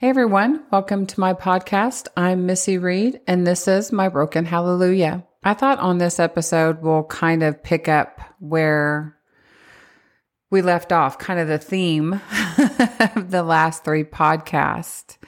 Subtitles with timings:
[0.00, 2.08] Hey everyone, welcome to my podcast.
[2.16, 5.26] I'm Missy Reed and this is my broken hallelujah.
[5.44, 9.14] I thought on this episode we'll kind of pick up where
[10.50, 12.14] we left off, kind of the theme
[13.14, 15.18] of the last three podcasts.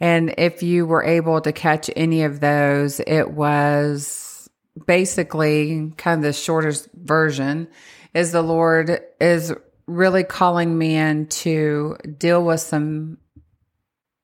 [0.00, 4.48] And if you were able to catch any of those, it was
[4.86, 7.68] basically kind of the shortest version
[8.14, 9.52] is the Lord is
[9.86, 13.18] really calling me in to deal with some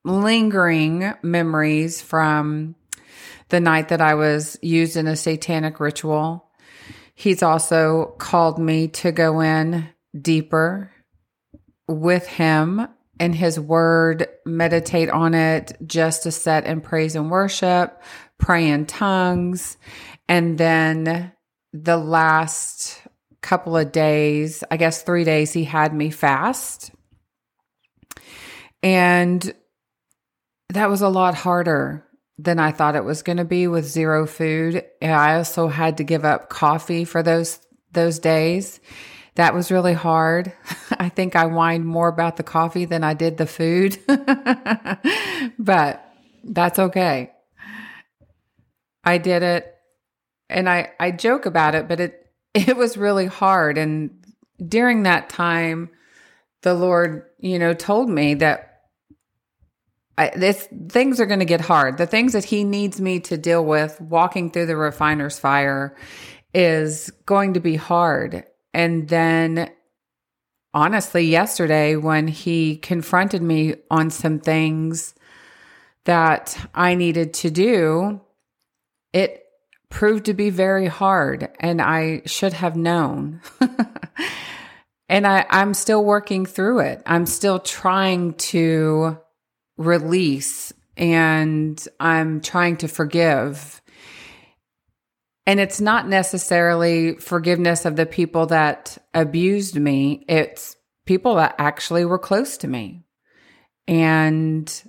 [0.04, 2.74] lingering memories from
[3.48, 6.48] the night that I was used in a satanic ritual.
[7.14, 9.88] He's also called me to go in
[10.18, 10.90] deeper
[11.86, 12.88] with him
[13.20, 18.02] and his word, meditate on it, just to set in praise and worship,
[18.38, 19.76] pray in tongues.
[20.28, 21.32] And then
[21.72, 23.00] the last
[23.42, 26.90] couple of days, I guess three days, he had me fast.
[28.82, 29.54] And
[30.72, 32.04] that was a lot harder
[32.38, 34.84] than I thought it was going to be with zero food.
[35.00, 37.60] And I also had to give up coffee for those
[37.92, 38.80] those days.
[39.34, 40.52] That was really hard.
[40.98, 43.98] I think I whined more about the coffee than I did the food.
[45.58, 46.12] but
[46.44, 47.32] that's okay.
[49.04, 49.74] I did it
[50.48, 54.10] and I I joke about it, but it it was really hard and
[54.66, 55.90] during that time
[56.62, 58.71] the Lord, you know, told me that
[60.16, 61.98] This things are going to get hard.
[61.98, 65.96] The things that he needs me to deal with walking through the refiner's fire
[66.54, 68.44] is going to be hard.
[68.74, 69.70] And then
[70.74, 75.14] honestly, yesterday when he confronted me on some things
[76.04, 78.20] that I needed to do,
[79.12, 79.44] it
[79.88, 83.40] proved to be very hard and I should have known.
[85.08, 87.02] and I, I'm still working through it.
[87.06, 89.18] I'm still trying to
[89.76, 93.80] release and I'm trying to forgive.
[95.46, 100.76] And it's not necessarily forgiveness of the people that abused me, it's
[101.06, 103.02] people that actually were close to me
[103.88, 104.82] and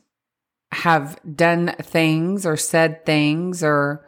[0.72, 4.08] have done things or said things or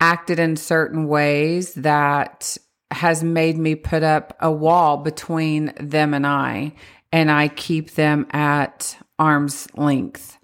[0.00, 2.56] acted in certain ways that
[2.90, 6.74] has made me put up a wall between them and I.
[7.12, 10.38] And I keep them at arm's length.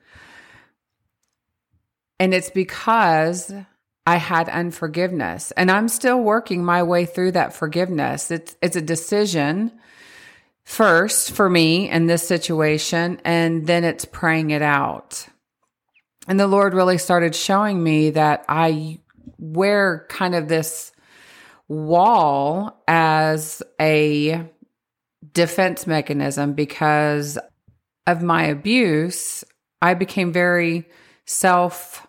[2.19, 3.53] And it's because
[4.07, 8.31] I had unforgiveness and I'm still working my way through that forgiveness.
[8.31, 9.73] It's, it's a decision
[10.65, 15.27] first for me in this situation, and then it's praying it out.
[16.29, 19.01] And the Lord really started showing me that I
[19.39, 20.93] wear kind of this
[21.67, 24.45] wall as a
[25.33, 27.39] defense mechanism because
[28.07, 29.45] of my abuse,
[29.83, 30.89] I became very
[31.25, 32.07] self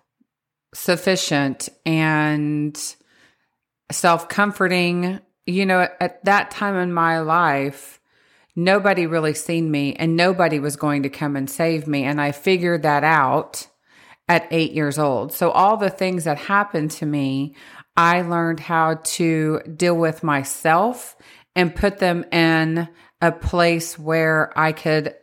[0.73, 2.95] sufficient and
[3.91, 5.19] self comforting.
[5.45, 7.99] You know, at that time in my life,
[8.55, 12.03] nobody really seen me and nobody was going to come and save me.
[12.03, 13.67] And I figured that out
[14.27, 15.33] at eight years old.
[15.33, 17.55] So, all the things that happened to me,
[17.97, 21.15] I learned how to deal with myself
[21.55, 22.87] and put them in
[23.21, 25.13] a place where I could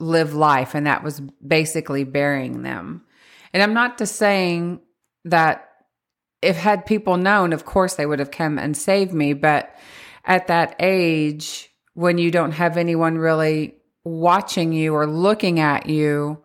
[0.00, 0.74] live life.
[0.74, 3.02] And that was basically burying them.
[3.52, 4.80] And I'm not just saying
[5.24, 5.68] that
[6.42, 9.32] if had people known, of course they would have come and saved me.
[9.32, 9.74] But
[10.24, 16.42] at that age, when you don't have anyone really watching you or looking at you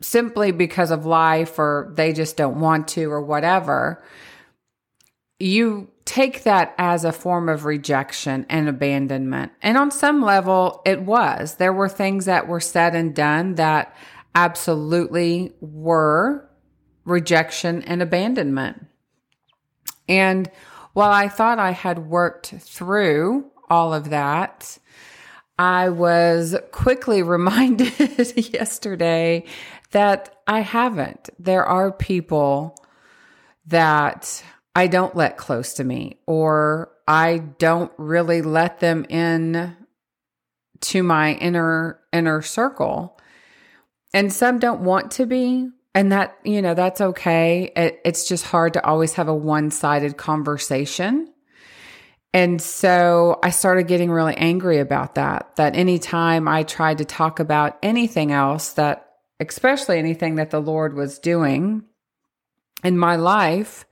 [0.00, 4.04] simply because of life or they just don't want to or whatever,
[5.40, 9.52] you take that as a form of rejection and abandonment.
[9.60, 11.56] And on some level, it was.
[11.56, 13.94] There were things that were said and done that
[14.34, 16.48] absolutely were
[17.04, 18.86] rejection and abandonment.
[20.08, 20.50] And
[20.94, 24.78] while I thought I had worked through all of that,
[25.58, 27.98] I was quickly reminded
[28.54, 29.44] yesterday
[29.90, 31.28] that I haven't.
[31.38, 32.82] There are people
[33.66, 34.42] that
[34.78, 39.76] I don't let close to me or I don't really let them in
[40.82, 43.18] to my inner inner circle.
[44.14, 47.72] And some don't want to be, and that, you know, that's okay.
[47.74, 51.34] It, it's just hard to always have a one-sided conversation.
[52.32, 55.56] And so I started getting really angry about that.
[55.56, 59.10] That anytime I tried to talk about anything else that
[59.40, 61.82] especially anything that the Lord was doing
[62.84, 63.84] in my life,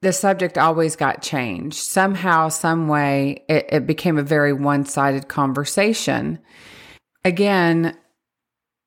[0.00, 1.76] the subject always got changed.
[1.76, 6.38] Somehow, some way, it, it became a very one sided conversation.
[7.24, 7.96] Again,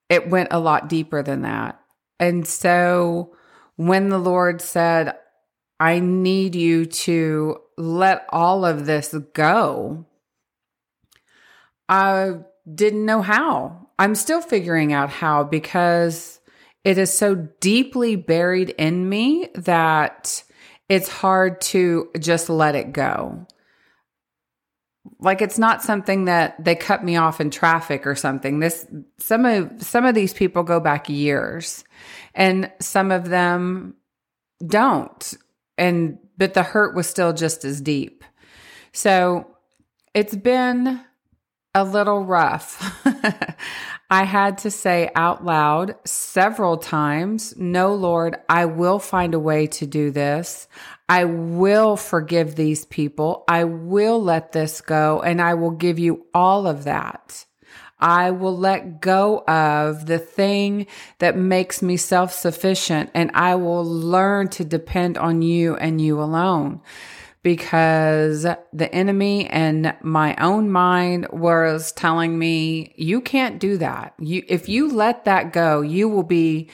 [0.09, 1.79] it went a lot deeper than that.
[2.19, 3.35] And so
[3.75, 5.15] when the Lord said,
[5.79, 10.05] I need you to let all of this go,
[11.89, 12.33] I
[12.73, 13.89] didn't know how.
[13.97, 16.39] I'm still figuring out how because
[16.83, 20.43] it is so deeply buried in me that
[20.91, 23.47] it's hard to just let it go.
[25.19, 28.59] Like it's not something that they cut me off in traffic or something.
[28.59, 28.85] This
[29.17, 31.85] some of some of these people go back years
[32.35, 33.95] and some of them
[34.67, 35.33] don't.
[35.77, 38.25] And but the hurt was still just as deep.
[38.91, 39.47] So
[40.13, 40.99] it's been
[41.73, 43.01] a little rough.
[44.11, 49.67] I had to say out loud several times, No, Lord, I will find a way
[49.67, 50.67] to do this.
[51.07, 53.45] I will forgive these people.
[53.47, 57.45] I will let this go and I will give you all of that.
[58.01, 60.87] I will let go of the thing
[61.19, 66.21] that makes me self sufficient and I will learn to depend on you and you
[66.21, 66.81] alone
[67.43, 74.13] because the enemy and my own mind was telling me, you can't do that.
[74.19, 76.69] You, if you let that go, you will be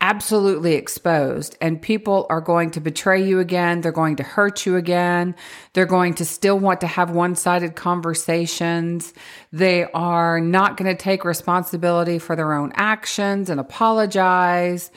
[0.00, 3.80] absolutely exposed and people are going to betray you again.
[3.80, 5.36] They're going to hurt you again.
[5.74, 9.14] They're going to still want to have one sided conversations.
[9.52, 14.90] They are not going to take responsibility for their own actions and apologize.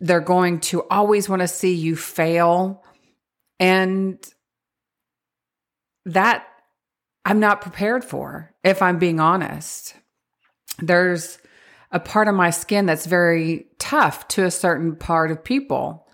[0.00, 2.84] They're going to always want to see you fail
[3.60, 4.18] and
[6.06, 6.46] that
[7.24, 9.94] I'm not prepared for, if I'm being honest.
[10.78, 11.38] There's
[11.92, 16.08] a part of my skin that's very tough to a certain part of people,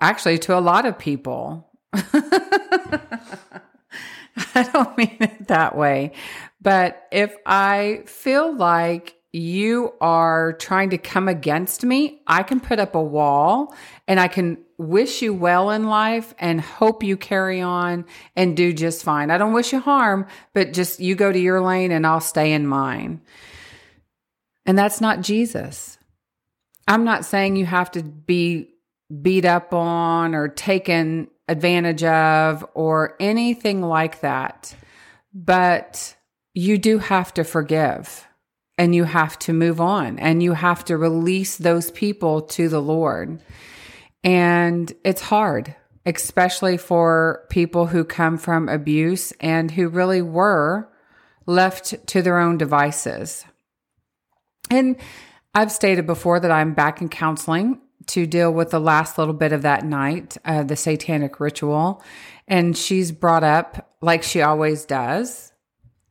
[0.00, 1.68] actually, to a lot of people.
[4.54, 6.12] I don't mean it that way.
[6.60, 12.78] But if I feel like you are trying to come against me, I can put
[12.78, 13.74] up a wall
[14.06, 18.04] and I can wish you well in life and hope you carry on
[18.36, 19.30] and do just fine.
[19.30, 22.52] I don't wish you harm, but just you go to your lane and I'll stay
[22.52, 23.20] in mine.
[24.66, 25.98] And that's not Jesus.
[26.86, 28.68] I'm not saying you have to be
[29.20, 34.74] beat up on or taken advantage of or anything like that.
[35.34, 36.16] But
[36.54, 38.26] you do have to forgive
[38.78, 42.82] and you have to move on and you have to release those people to the
[42.82, 43.40] Lord.
[44.24, 45.74] And it's hard,
[46.06, 50.88] especially for people who come from abuse and who really were
[51.46, 53.44] left to their own devices.
[54.70, 54.96] And
[55.54, 59.52] I've stated before that I'm back in counseling to deal with the last little bit
[59.52, 62.02] of that night, uh, the satanic ritual.
[62.48, 65.52] And she's brought up, like she always does,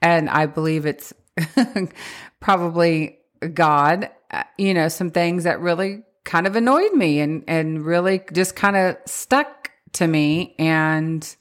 [0.01, 1.13] and I believe it's
[2.39, 3.19] probably
[3.53, 8.21] God, uh, you know, some things that really kind of annoyed me and, and really
[8.33, 10.55] just kind of stuck to me.
[10.59, 11.35] And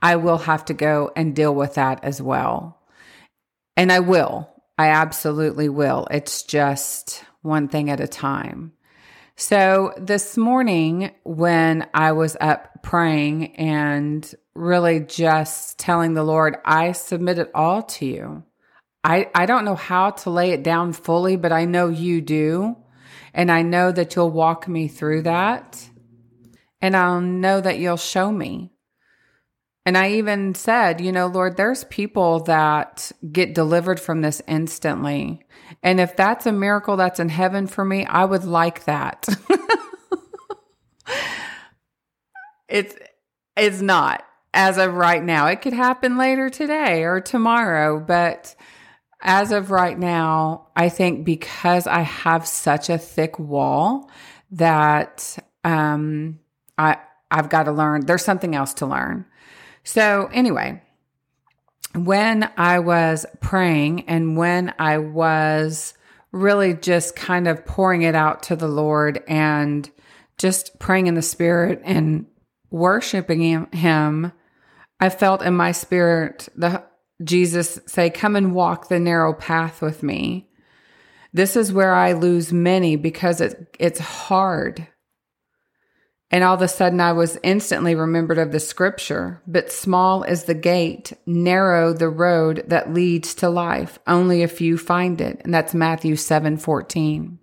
[0.00, 2.80] I will have to go and deal with that as well.
[3.76, 4.50] And I will.
[4.78, 6.06] I absolutely will.
[6.10, 8.72] It's just one thing at a time.
[9.36, 16.92] So this morning, when I was up praying and really just telling the Lord, I
[16.92, 18.44] submit it all to you.
[19.04, 22.76] I, I don't know how to lay it down fully, but I know you do.
[23.34, 25.88] And I know that you'll walk me through that.
[26.80, 28.72] And I'll know that you'll show me.
[29.84, 35.42] And I even said, you know, Lord, there's people that get delivered from this instantly.
[35.82, 39.26] And if that's a miracle that's in heaven for me, I would like that.
[42.68, 42.94] it's
[43.56, 44.24] it's not
[44.54, 45.46] as of right now.
[45.48, 48.54] It could happen later today or tomorrow, but
[49.22, 54.10] as of right now, I think because I have such a thick wall
[54.52, 56.40] that um,
[56.76, 56.98] I
[57.30, 58.04] I've got to learn.
[58.04, 59.24] There's something else to learn.
[59.84, 60.82] So anyway,
[61.94, 65.94] when I was praying and when I was
[66.30, 69.88] really just kind of pouring it out to the Lord and
[70.36, 72.26] just praying in the spirit and
[72.70, 74.32] worshiping him,
[75.00, 76.82] I felt in my spirit the
[77.22, 80.48] Jesus say, Come and walk the narrow path with me.
[81.32, 84.86] This is where I lose many because it, it's hard.
[86.30, 89.42] And all of a sudden, I was instantly remembered of the scripture.
[89.46, 93.98] But small is the gate, narrow the road that leads to life.
[94.06, 95.42] Only a few find it.
[95.44, 97.38] And that's Matthew 7 14.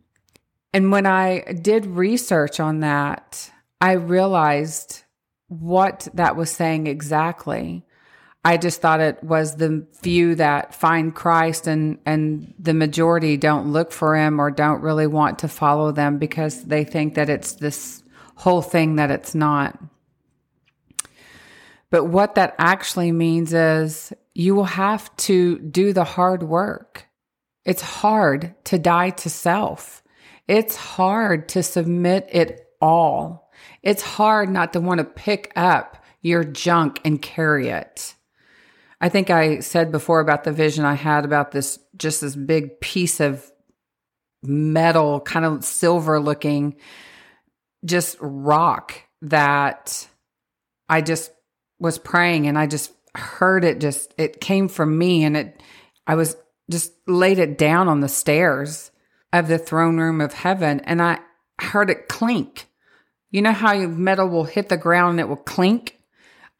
[0.74, 5.04] And when I did research on that, I realized
[5.48, 7.86] what that was saying exactly.
[8.44, 13.74] I just thought it was the few that find Christ and, and the majority don't
[13.74, 17.54] look for him or don't really want to follow them because they think that it's
[17.54, 18.02] this
[18.36, 19.78] whole thing that it's not.
[21.90, 27.08] But what that actually means is you will have to do the hard work.
[27.66, 30.02] It's hard to die to self.
[30.48, 33.52] It's hard to submit it all.
[33.84, 38.16] It's hard not to want to pick up your junk and carry it.
[39.02, 42.82] I think I said before about the vision I had about this just this big
[42.82, 43.50] piece of
[44.44, 46.76] metal, kind of silver looking,
[47.86, 50.08] just rock that
[50.88, 51.32] I just
[51.80, 55.62] was praying and I just heard it just it came from me and it
[56.06, 56.36] I was
[56.70, 58.92] just laid it down on the stairs
[59.34, 61.20] of the throne room of heaven and I
[61.60, 62.68] heard it clink.
[63.32, 65.99] You know how metal will hit the ground and it will clink?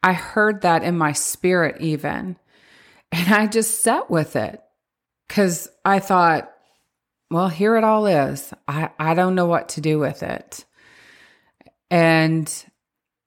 [0.02, 2.36] I heard that in my spirit, even.
[3.12, 4.62] And I just sat with it
[5.28, 6.50] because I thought,
[7.30, 8.52] well, here it all is.
[8.66, 10.64] I, I don't know what to do with it.
[11.90, 12.52] And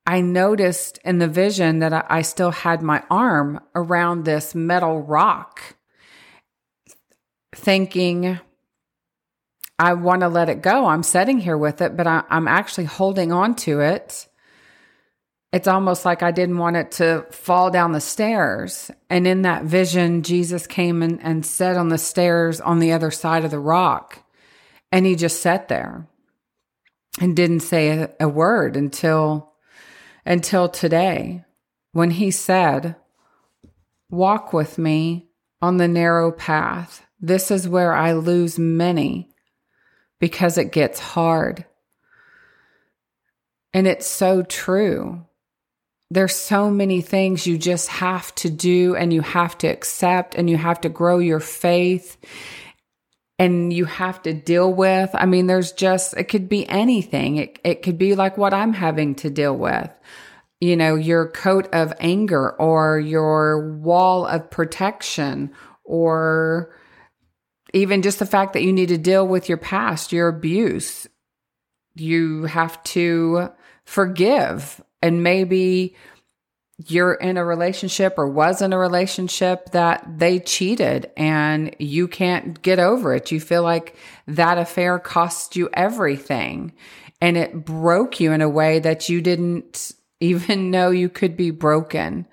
[0.06, 5.02] I noticed in the vision that I, I still had my arm around this metal
[5.02, 5.76] rock,
[7.56, 8.40] thinking,
[9.80, 10.86] I want to let it go.
[10.86, 14.28] I'm sitting here with it, but I, I'm actually holding on to it
[15.54, 18.90] it's almost like I didn't want it to fall down the stairs.
[19.08, 23.12] And in that vision, Jesus came and, and sat on the stairs on the other
[23.12, 24.24] side of the rock.
[24.92, 26.08] And he just sat there
[27.22, 29.54] and didn't say a, a word until
[30.26, 31.44] until today
[31.92, 32.96] when he said,
[34.10, 35.28] Walk with me
[35.62, 37.06] on the narrow path.
[37.20, 39.30] This is where I lose many
[40.20, 41.66] because it gets hard.
[43.72, 45.28] And it's so true
[46.14, 50.48] there's so many things you just have to do and you have to accept and
[50.48, 52.18] you have to grow your faith
[53.40, 55.10] and you have to deal with.
[55.16, 57.38] I mean, there's just, it could be anything.
[57.38, 59.90] It, it could be like what I'm having to deal with.
[60.62, 65.52] You know, your coat of anger or your wall of protection
[65.84, 66.76] or
[67.74, 71.08] even just the fact that you need to deal with your past, your abuse.
[71.96, 73.50] You have to
[73.84, 75.96] forgive and maybe
[76.88, 82.62] you're in a relationship or was in a relationship that they cheated and you can't
[82.62, 83.32] get over it.
[83.32, 83.96] You feel like
[84.28, 86.74] that affair cost you everything
[87.22, 91.52] and it broke you in a way that you didn't even know you could be
[91.52, 92.26] broken.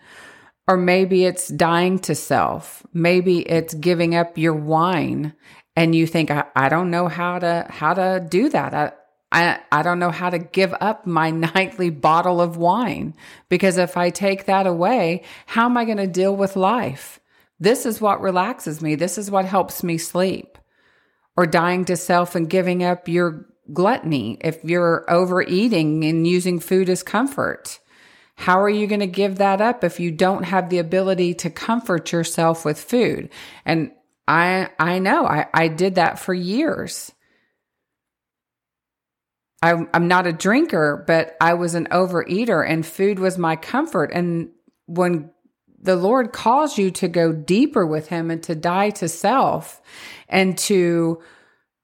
[0.68, 2.86] Or maybe it's dying to self.
[2.92, 5.34] Maybe it's giving up your wine
[5.74, 8.74] and you think, I, I don't know how to, how to do that.
[8.74, 8.92] I,
[9.32, 13.14] I, I don't know how to give up my nightly bottle of wine
[13.48, 17.20] because if I take that away, how am I going to deal with life?
[17.58, 18.94] This is what relaxes me.
[18.94, 20.58] This is what helps me sleep.
[21.36, 26.88] Or dying to self and giving up your gluttony if you're overeating and using food
[26.88, 27.78] as comfort.
[28.36, 31.50] How are you going to give that up if you don't have the ability to
[31.50, 33.30] comfort yourself with food?
[33.64, 33.92] And
[34.26, 37.12] I I know I, I did that for years.
[39.62, 44.10] I, I'm not a drinker, but I was an overeater and food was my comfort.
[44.12, 44.50] And
[44.86, 45.30] when
[45.78, 49.82] the Lord calls you to go deeper with Him and to die to self
[50.28, 51.22] and to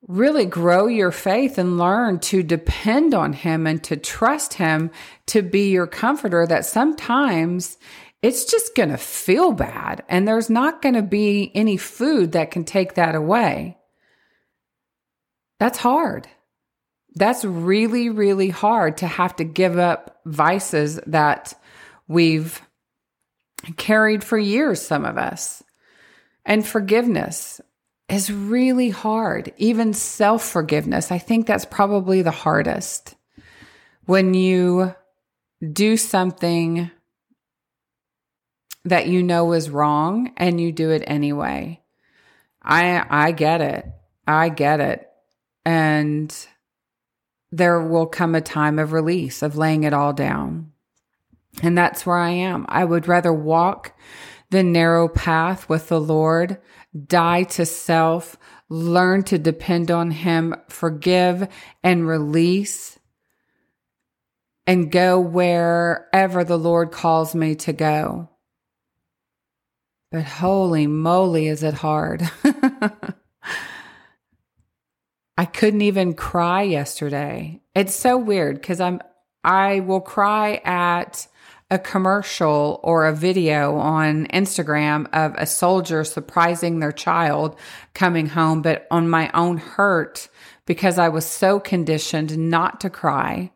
[0.08, 4.90] really grow your faith and learn to depend on Him and to trust Him
[5.26, 7.76] to be your comforter, that sometimes
[8.22, 12.50] it's just going to feel bad and there's not going to be any food that
[12.50, 13.76] can take that away.
[15.58, 16.28] That's hard
[17.16, 21.58] that's really, really hard to have to give up vices that
[22.06, 22.60] we've
[23.76, 25.62] carried for years, some of us.
[26.44, 27.60] And forgiveness
[28.08, 29.52] is really hard.
[29.56, 33.16] Even self forgiveness, I think that's probably the hardest.
[34.04, 34.94] When you
[35.72, 36.90] do something
[38.84, 41.80] that you know is wrong and you do it anyway.
[42.62, 43.86] I I get it.
[44.26, 45.08] I get it.
[45.64, 46.34] And
[47.56, 50.72] there will come a time of release, of laying it all down.
[51.62, 52.66] And that's where I am.
[52.68, 53.98] I would rather walk
[54.50, 56.58] the narrow path with the Lord,
[57.06, 58.36] die to self,
[58.68, 61.48] learn to depend on Him, forgive
[61.82, 62.98] and release,
[64.66, 68.28] and go wherever the Lord calls me to go.
[70.12, 72.28] But holy moly, is it hard!
[75.38, 77.60] I couldn't even cry yesterday.
[77.74, 79.00] It's so weird because I'm
[79.44, 81.28] I will cry at
[81.70, 87.58] a commercial or a video on Instagram of a soldier surprising their child
[87.94, 90.28] coming home, but on my own hurt
[90.64, 93.52] because I was so conditioned not to cry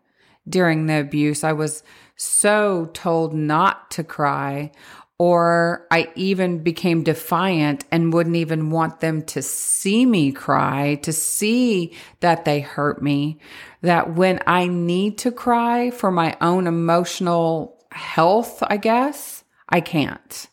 [0.49, 1.45] during the abuse.
[1.45, 1.83] I was
[2.17, 4.73] so told not to cry
[5.21, 11.13] or I even became defiant and wouldn't even want them to see me cry, to
[11.13, 13.39] see that they hurt me.
[13.83, 20.49] That when I need to cry for my own emotional health, I guess, I can't.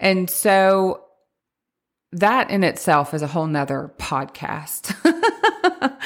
[0.00, 1.02] And so
[2.12, 4.94] that in itself is a whole nother podcast.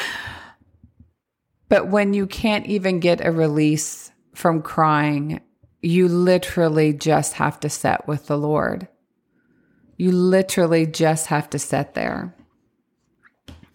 [1.69, 5.43] but when you can't even get a release from crying
[5.83, 8.87] you literally just have to sit with the Lord.
[9.97, 12.35] You literally just have to sit there.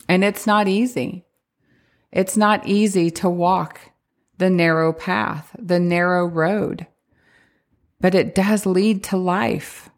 [0.07, 1.25] And it's not easy.
[2.11, 3.91] It's not easy to walk
[4.37, 6.87] the narrow path, the narrow road,
[7.99, 9.89] but it does lead to life.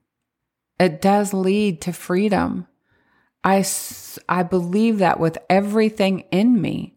[0.80, 2.68] It does lead to freedom.
[3.44, 3.66] I,
[4.28, 6.96] I believe that with everything in me.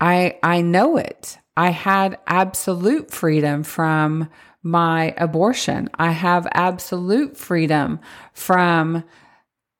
[0.00, 1.38] I, I know it.
[1.56, 4.28] I had absolute freedom from
[4.62, 5.88] my abortion.
[5.94, 8.00] I have absolute freedom
[8.32, 9.04] from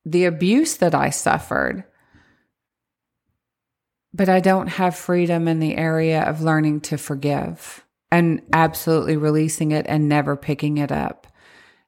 [0.04, 1.84] the abuse that I suffered.
[4.14, 9.72] But I don't have freedom in the area of learning to forgive and absolutely releasing
[9.72, 11.26] it and never picking it up.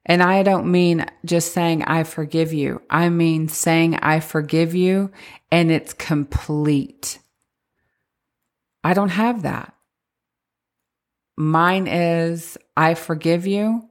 [0.05, 2.81] And I don't mean just saying, I forgive you.
[2.89, 5.11] I mean saying, I forgive you
[5.51, 7.19] and it's complete.
[8.83, 9.73] I don't have that.
[11.39, 13.87] Mine is, I forgive you,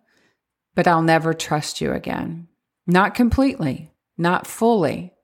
[0.74, 2.46] but I'll never trust you again.
[2.86, 5.14] Not completely, not fully.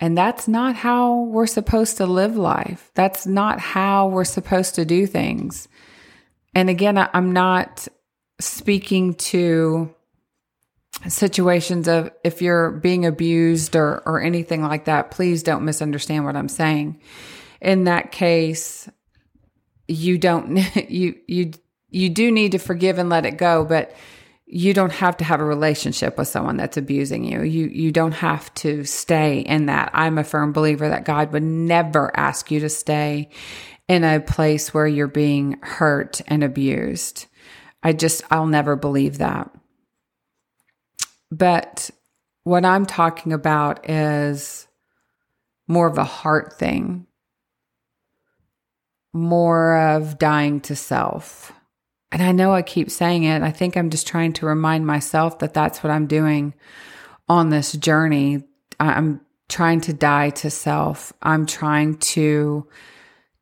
[0.00, 2.90] And that's not how we're supposed to live life.
[2.94, 5.66] That's not how we're supposed to do things.
[6.54, 7.88] And again, I'm not
[8.38, 9.94] speaking to
[11.08, 16.36] situations of if you're being abused or, or anything like that, please don't misunderstand what
[16.36, 17.00] I'm saying.
[17.62, 18.90] In that case,
[19.90, 20.56] you don't
[20.90, 21.52] you you
[21.90, 23.94] you do need to forgive and let it go but
[24.52, 27.42] you don't have to have a relationship with someone that's abusing you.
[27.42, 29.92] You you don't have to stay in that.
[29.94, 33.30] I'm a firm believer that god would never ask you to stay
[33.86, 37.26] in a place where you're being hurt and abused.
[37.82, 39.50] I just i'll never believe that.
[41.30, 41.90] But
[42.42, 44.66] what i'm talking about is
[45.68, 47.06] more of a heart thing
[49.12, 51.52] more of dying to self.
[52.12, 53.42] And I know I keep saying it.
[53.42, 56.54] I think I'm just trying to remind myself that that's what I'm doing
[57.28, 58.42] on this journey.
[58.80, 61.12] I'm trying to die to self.
[61.22, 62.66] I'm trying to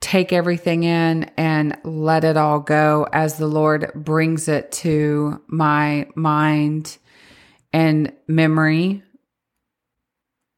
[0.01, 6.09] take everything in and let it all go as the Lord brings it to my
[6.15, 6.99] mind
[7.73, 9.03] and memory.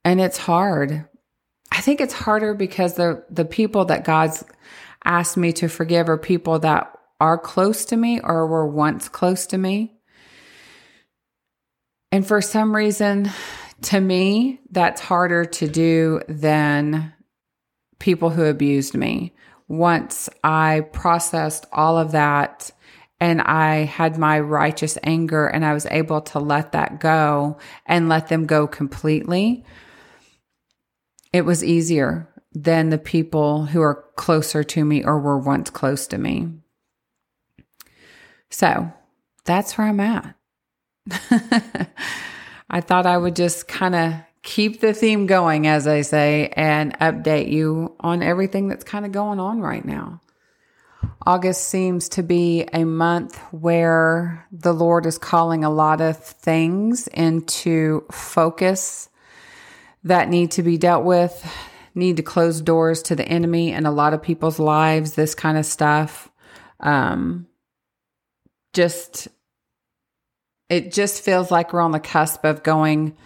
[0.05, 1.07] And it's hard.
[1.73, 4.45] I think it's harder because the the people that God's
[5.05, 9.47] asked me to forgive are people that are close to me or were once close
[9.47, 9.95] to me.
[12.13, 13.31] And for some reason,
[13.83, 17.13] to me, that's harder to do than
[17.99, 19.35] people who abused me.
[19.69, 22.73] Once I processed all of that
[23.21, 28.09] and I had my righteous anger and I was able to let that go and
[28.09, 29.65] let them go completely,
[31.33, 36.07] it was easier than the people who are closer to me or were once close
[36.09, 36.49] to me.
[38.51, 38.93] So
[39.45, 40.35] that's where I'm at.
[42.71, 46.99] I thought I would just kind of keep the theme going, as I say, and
[46.99, 50.21] update you on everything that's kind of going on right now.
[51.27, 57.09] August seems to be a month where the Lord is calling a lot of things
[57.09, 59.09] into focus
[60.05, 61.47] that need to be dealt with
[61.95, 65.59] need to close doors to the enemy in a lot of people's lives, this kind
[65.59, 66.31] of stuff.
[66.81, 67.47] Um,
[68.73, 69.29] just,
[70.69, 73.17] it just feels like we're on the cusp of going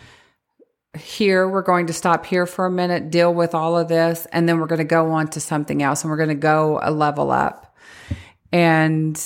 [0.97, 1.49] here.
[1.49, 4.59] We're going to stop here for a minute, deal with all of this, and then
[4.59, 7.31] we're going to go on to something else and we're going to go a level
[7.31, 7.77] up.
[8.53, 9.21] And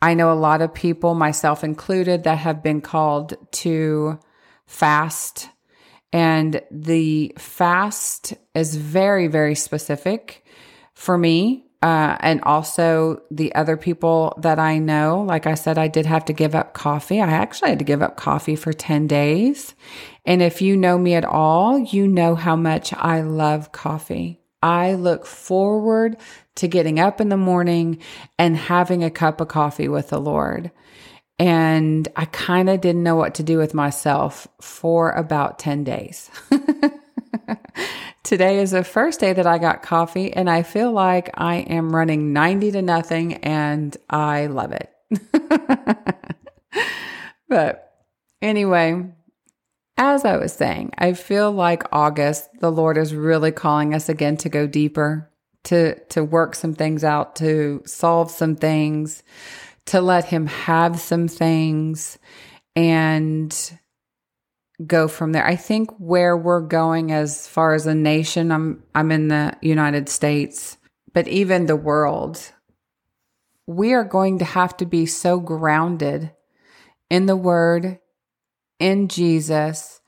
[0.00, 4.18] I know a lot of people, myself included, that have been called to
[4.66, 5.48] fast
[6.12, 10.44] and the fast is very, very specific
[10.94, 11.66] for me.
[11.82, 16.26] Uh, and also the other people that I know, like I said, I did have
[16.26, 17.22] to give up coffee.
[17.22, 19.74] I actually had to give up coffee for 10 days.
[20.26, 24.40] And if you know me at all, you know how much I love coffee.
[24.62, 26.18] I look forward
[26.56, 27.98] to getting up in the morning
[28.38, 30.70] and having a cup of coffee with the Lord.
[31.40, 36.30] And I kind of didn't know what to do with myself for about 10 days.
[38.22, 41.96] Today is the first day that I got coffee, and I feel like I am
[41.96, 44.92] running 90 to nothing, and I love it.
[47.48, 47.90] but
[48.42, 49.10] anyway,
[49.96, 54.36] as I was saying, I feel like August, the Lord is really calling us again
[54.38, 55.30] to go deeper,
[55.64, 59.22] to to work some things out, to solve some things,
[59.86, 62.18] to let him have some things
[62.76, 63.78] and
[64.86, 65.46] go from there.
[65.46, 70.08] I think where we're going as far as a nation, I'm I'm in the United
[70.08, 70.78] States,
[71.12, 72.52] but even the world,
[73.66, 76.32] we are going to have to be so grounded
[77.10, 77.98] in the word
[78.78, 80.00] in Jesus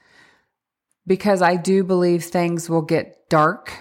[1.06, 3.72] because I do believe things will get dark.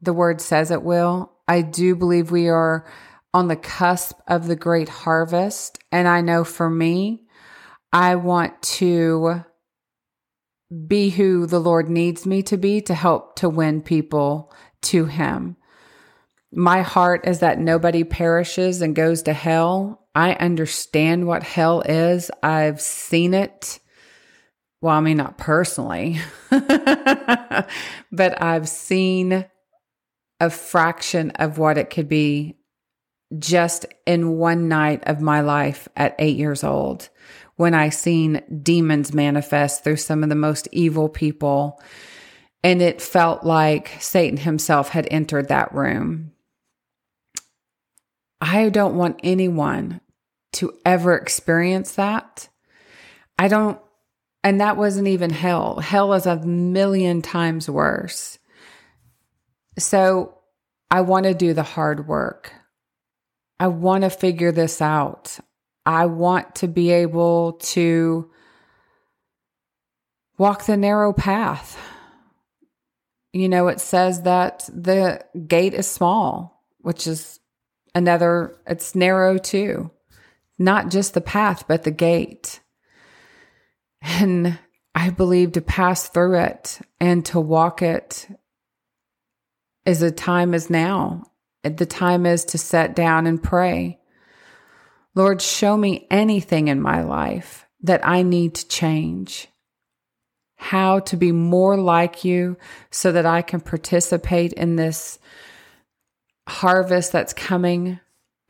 [0.00, 1.32] The word says it will.
[1.48, 2.86] I do believe we are
[3.32, 5.78] on the cusp of the great harvest.
[5.92, 7.26] And I know for me,
[7.92, 9.44] I want to
[10.86, 15.56] be who the Lord needs me to be to help to win people to Him.
[16.52, 20.06] My heart is that nobody perishes and goes to hell.
[20.14, 22.30] I understand what hell is.
[22.42, 23.78] I've seen it.
[24.80, 26.18] Well, I mean, not personally,
[26.50, 29.44] but I've seen
[30.40, 32.59] a fraction of what it could be
[33.38, 37.08] just in one night of my life at eight years old
[37.56, 41.80] when I seen demons manifest through some of the most evil people.
[42.64, 46.32] And it felt like Satan himself had entered that room.
[48.40, 50.00] I don't want anyone
[50.54, 52.48] to ever experience that.
[53.38, 53.80] I don't
[54.42, 55.80] and that wasn't even hell.
[55.80, 58.38] Hell is a million times worse.
[59.78, 60.38] So
[60.90, 62.52] I want to do the hard work.
[63.60, 65.38] I want to figure this out.
[65.84, 68.30] I want to be able to
[70.38, 71.78] walk the narrow path.
[73.34, 77.38] You know, it says that the gate is small, which is
[77.94, 79.90] another, it's narrow too.
[80.58, 82.60] Not just the path, but the gate.
[84.00, 84.58] And
[84.94, 88.26] I believe to pass through it and to walk it
[89.84, 91.29] is a time as now.
[91.62, 93.98] The time is to sit down and pray.
[95.14, 99.48] Lord, show me anything in my life that I need to change.
[100.56, 102.56] How to be more like you
[102.90, 105.18] so that I can participate in this
[106.48, 108.00] harvest that's coming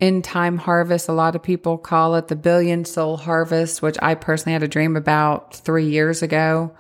[0.01, 1.09] end time harvest.
[1.09, 4.68] A lot of people call it the billion soul harvest, which I personally had a
[4.68, 6.75] dream about three years ago.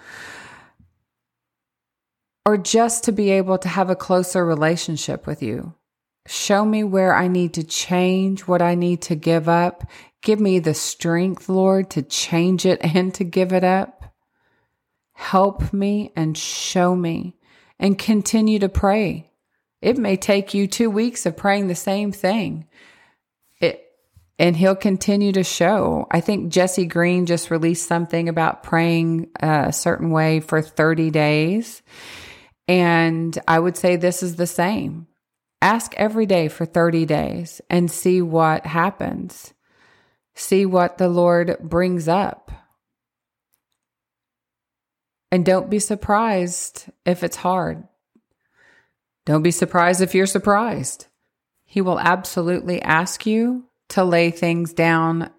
[2.46, 5.74] Or just to be able to have a closer relationship with you.
[6.32, 9.82] Show me where I need to change, what I need to give up.
[10.22, 14.14] Give me the strength, Lord, to change it and to give it up.
[15.12, 17.36] Help me and show me
[17.80, 19.32] and continue to pray.
[19.82, 22.68] It may take you two weeks of praying the same thing
[23.60, 23.84] It,
[24.38, 26.06] and he'll continue to show.
[26.12, 31.82] I think Jessi Green just released something about praying a certain way for 30 days.
[32.68, 35.08] And I would say this is the same.
[35.62, 39.52] Ask every day for 30 days and see what happens.
[40.34, 42.50] See what the Lord brings up.
[45.30, 47.86] And don't be surprised if it's hard.
[49.26, 51.06] Don't be surprised if you're surprised.
[51.66, 55.30] He will absolutely ask you to lay things down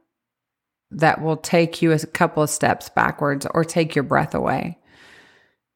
[0.91, 4.77] that will take you a couple of steps backwards or take your breath away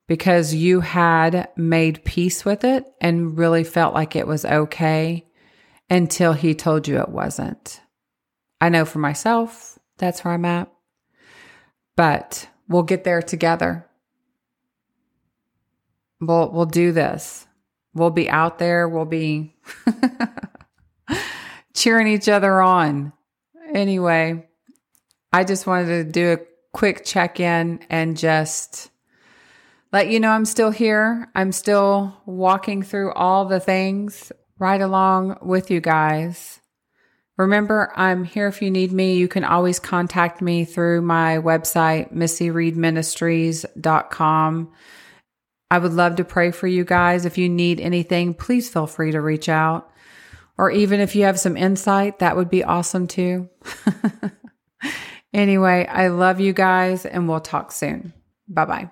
[0.08, 5.28] because you had made peace with it and really felt like it was okay
[5.90, 7.82] until he told you it wasn't.
[8.62, 10.72] I know for myself, that's where I'm at.
[11.96, 13.88] But we'll get there together.
[16.20, 17.48] We'll we'll do this.
[17.94, 19.56] We'll be out there, we'll be
[21.74, 23.14] cheering each other on.
[23.74, 24.48] Anyway,
[25.32, 28.90] I just wanted to do a quick check in and just
[29.96, 31.30] let you know I'm still here.
[31.36, 36.60] I'm still walking through all the things right along with you guys.
[37.38, 39.16] Remember, I'm here if you need me.
[39.16, 44.74] You can always contact me through my website, missyreedministries.com.
[45.72, 47.26] I would love to pray for you guys.
[47.26, 49.90] If you need anything, please feel free to reach out.
[50.58, 53.50] Or even if you have some insight, that would be awesome too.
[55.34, 58.12] anyway, I love you guys and we'll talk soon.
[58.50, 58.92] Bye bye.